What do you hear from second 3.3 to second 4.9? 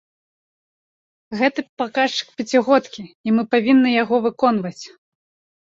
мы павінны яго выконваць.